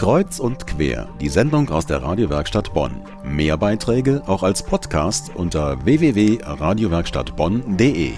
[0.00, 3.02] Kreuz und quer, die Sendung aus der Radiowerkstatt Bonn.
[3.22, 8.12] Mehr Beiträge auch als Podcast unter www.radiowerkstattbonn.de.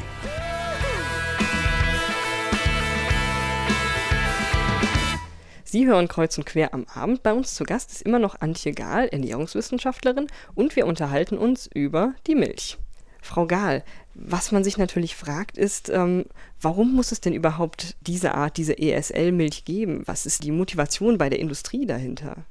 [5.65, 7.25] Sie hören Kreuz und Quer am Abend.
[7.25, 12.15] Bei uns zu Gast ist immer noch Antje Gahl, Ernährungswissenschaftlerin, und wir unterhalten uns über
[12.29, 12.79] die Milch.
[13.23, 13.83] Frau Gahl,
[14.15, 16.27] was man sich natürlich fragt, ist, ähm,
[16.61, 20.03] warum muss es denn überhaupt diese Art, diese ESL-Milch geben?
[20.05, 22.45] Was ist die Motivation bei der Industrie dahinter?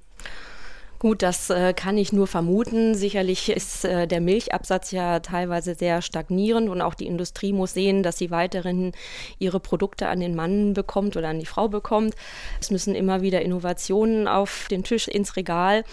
[1.02, 2.94] Gut, das äh, kann ich nur vermuten.
[2.94, 8.04] Sicherlich ist äh, der Milchabsatz ja teilweise sehr stagnierend und auch die Industrie muss sehen,
[8.04, 8.92] dass sie weiterhin
[9.40, 12.14] ihre Produkte an den Mann bekommt oder an die Frau bekommt.
[12.60, 15.86] Es müssen immer wieder Innovationen auf den Tisch ins Regal,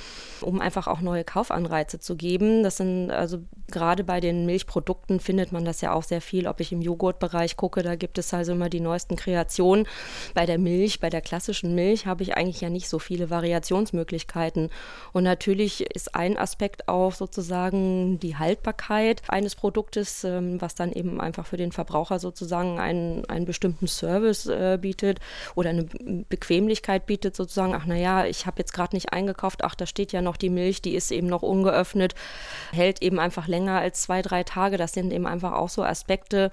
[0.43, 2.63] um einfach auch neue Kaufanreize zu geben.
[2.63, 3.39] Das sind also
[3.71, 6.47] gerade bei den Milchprodukten findet man das ja auch sehr viel.
[6.47, 9.87] Ob ich im Joghurtbereich gucke, da gibt es also immer die neuesten Kreationen.
[10.35, 14.69] Bei der Milch, bei der klassischen Milch habe ich eigentlich ja nicht so viele Variationsmöglichkeiten.
[15.13, 21.21] Und natürlich ist ein Aspekt auch sozusagen die Haltbarkeit eines Produktes, ähm, was dann eben
[21.21, 25.21] einfach für den Verbraucher sozusagen einen, einen bestimmten Service äh, bietet
[25.55, 25.85] oder eine
[26.29, 30.23] Bequemlichkeit bietet, sozusagen, ach naja, ich habe jetzt gerade nicht eingekauft, ach, da steht ja
[30.23, 32.15] noch die Milch, die ist eben noch ungeöffnet,
[32.73, 34.77] hält eben einfach länger als zwei, drei Tage.
[34.77, 36.51] Das sind eben einfach auch so Aspekte,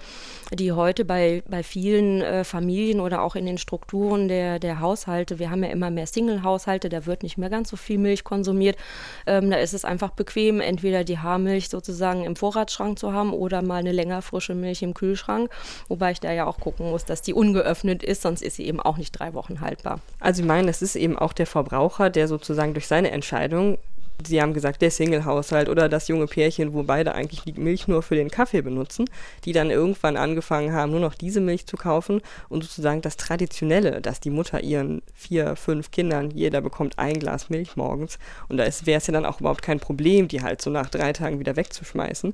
[0.51, 5.39] die heute bei, bei vielen äh, Familien oder auch in den Strukturen der, der Haushalte,
[5.39, 8.34] wir haben ja immer mehr Single-Haushalte, da wird nicht mehr ganz so viel Milch konsumiert
[8.35, 8.77] konsumiert.
[9.25, 13.61] Ähm, da ist es einfach bequem, entweder die Haarmilch sozusagen im Vorratsschrank zu haben oder
[13.61, 15.49] mal eine länger frische Milch im Kühlschrank.
[15.87, 18.81] Wobei ich da ja auch gucken muss, dass die ungeöffnet ist, sonst ist sie eben
[18.81, 19.99] auch nicht drei Wochen haltbar.
[20.19, 23.77] Also ich meine, es ist eben auch der Verbraucher, der sozusagen durch seine Entscheidung
[24.23, 28.01] Sie haben gesagt, der Single-Haushalt oder das junge Pärchen, wo beide eigentlich die Milch nur
[28.01, 29.09] für den Kaffee benutzen,
[29.43, 34.01] die dann irgendwann angefangen haben, nur noch diese Milch zu kaufen und sozusagen das Traditionelle,
[34.01, 38.63] dass die Mutter ihren vier, fünf Kindern, jeder bekommt ein Glas Milch morgens und da
[38.63, 41.55] wäre es ja dann auch überhaupt kein Problem, die halt so nach drei Tagen wieder
[41.55, 42.33] wegzuschmeißen,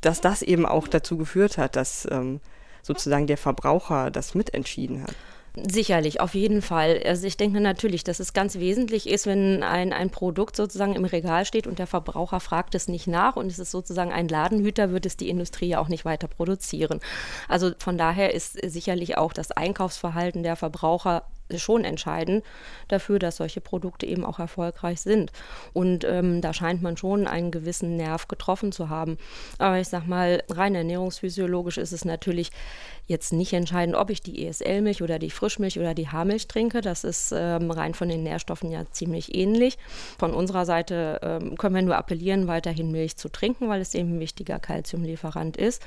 [0.00, 2.40] dass das eben auch dazu geführt hat, dass ähm,
[2.82, 5.14] sozusagen der Verbraucher das mitentschieden hat.
[5.66, 7.00] Sicherlich, auf jeden Fall.
[7.04, 11.04] Also ich denke natürlich, dass es ganz wesentlich ist, wenn ein, ein Produkt sozusagen im
[11.04, 14.92] Regal steht und der Verbraucher fragt es nicht nach und es ist sozusagen ein Ladenhüter,
[14.92, 17.00] wird es die Industrie ja auch nicht weiter produzieren.
[17.48, 21.24] Also von daher ist sicherlich auch das Einkaufsverhalten der Verbraucher
[21.56, 22.44] schon entscheidend
[22.88, 25.32] dafür, dass solche Produkte eben auch erfolgreich sind.
[25.72, 29.18] Und ähm, da scheint man schon einen gewissen Nerv getroffen zu haben.
[29.58, 32.50] Aber ich sag mal, rein ernährungsphysiologisch ist es natürlich
[33.06, 36.82] jetzt nicht entscheidend, ob ich die ESL-Milch oder die Frischmilch oder die Haarmilch trinke.
[36.82, 39.78] Das ist ähm, rein von den Nährstoffen ja ziemlich ähnlich.
[40.18, 44.16] Von unserer Seite ähm, können wir nur appellieren, weiterhin Milch zu trinken, weil es eben
[44.16, 45.82] ein wichtiger Kalziumlieferant ist.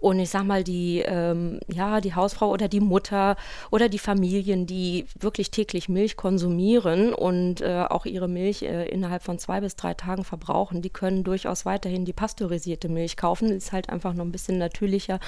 [0.00, 3.36] Und ich sag mal, die, ähm, ja, die Hausfrau oder die Mutter
[3.70, 9.22] oder die Familien, die wirklich täglich Milch konsumieren und äh, auch ihre Milch äh, innerhalb
[9.22, 13.50] von zwei bis drei Tagen verbrauchen, die können durchaus weiterhin die pasteurisierte Milch kaufen.
[13.50, 15.20] Ist halt einfach noch ein bisschen natürlicher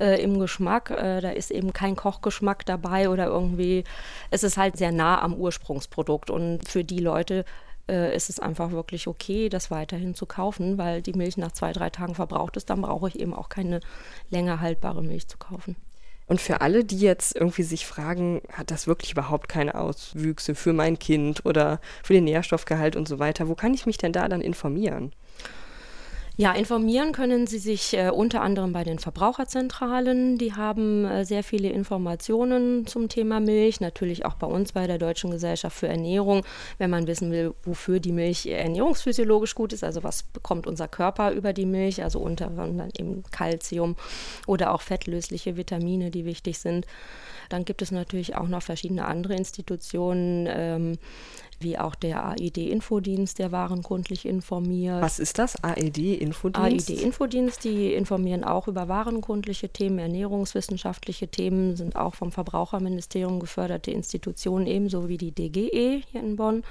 [0.00, 0.90] äh, im Geschmack.
[0.90, 3.84] Äh, da ist eben kein Kochgeschmack dabei oder irgendwie,
[4.30, 6.30] es ist halt sehr nah am Ursprungsprodukt.
[6.30, 7.44] Und für die Leute,
[7.88, 11.72] äh, ist es einfach wirklich okay, das weiterhin zu kaufen, weil die Milch nach zwei,
[11.72, 12.70] drei Tagen verbraucht ist.
[12.70, 13.80] Dann brauche ich eben auch keine
[14.30, 15.76] länger haltbare Milch zu kaufen.
[16.26, 20.72] Und für alle, die jetzt irgendwie sich fragen, hat das wirklich überhaupt keine Auswüchse für
[20.72, 24.28] mein Kind oder für den Nährstoffgehalt und so weiter, wo kann ich mich denn da
[24.28, 25.12] dann informieren?
[26.42, 30.38] Ja, informieren können Sie sich äh, unter anderem bei den Verbraucherzentralen.
[30.38, 33.80] Die haben äh, sehr viele Informationen zum Thema Milch.
[33.80, 36.44] Natürlich auch bei uns bei der Deutschen Gesellschaft für Ernährung,
[36.78, 39.84] wenn man wissen will, wofür die Milch ernährungsphysiologisch gut ist.
[39.84, 42.02] Also was bekommt unser Körper über die Milch?
[42.02, 43.94] Also unter anderem eben Kalzium
[44.48, 46.86] oder auch fettlösliche Vitamine, die wichtig sind.
[47.50, 50.98] Dann gibt es natürlich auch noch verschiedene andere Institutionen, ähm,
[51.60, 55.00] wie auch der AED-Infodienst, der warenkundlich informiert.
[55.00, 56.31] Was ist das, AED-Infodienst?
[56.52, 64.66] AED-Infodienst, die informieren auch über warenkundliche Themen, ernährungswissenschaftliche Themen, sind auch vom Verbraucherministerium geförderte Institutionen,
[64.66, 66.62] ebenso wie die DGE hier in Bonn.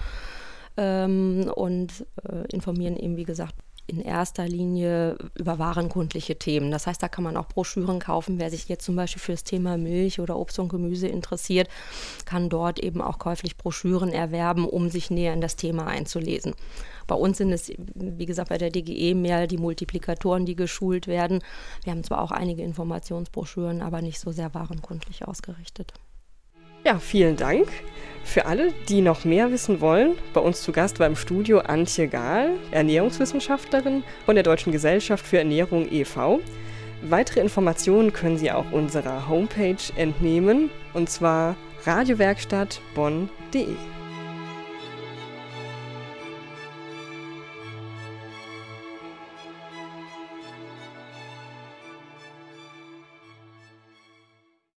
[0.77, 3.55] Ähm, und äh, informieren eben, wie gesagt,
[3.87, 6.71] in erster Linie über warenkundliche Themen.
[6.71, 8.39] Das heißt, da kann man auch Broschüren kaufen.
[8.39, 11.67] Wer sich jetzt zum Beispiel für das Thema Milch oder Obst und Gemüse interessiert,
[12.25, 16.53] kann dort eben auch käuflich Broschüren erwerben, um sich näher in das Thema einzulesen.
[17.07, 21.39] Bei uns sind es, wie gesagt, bei der DGE mehr die Multiplikatoren, die geschult werden.
[21.83, 25.93] Wir haben zwar auch einige Informationsbroschüren, aber nicht so sehr warenkundlich ausgerichtet.
[26.85, 27.67] Ja, vielen Dank.
[28.23, 32.07] Für alle, die noch mehr wissen wollen, bei uns zu Gast war im Studio Antje
[32.07, 36.39] Gahl, Ernährungswissenschaftlerin von der Deutschen Gesellschaft für Ernährung e.V.
[37.01, 43.75] Weitere Informationen können Sie auch unserer Homepage entnehmen, und zwar radiowerkstattbonn.de.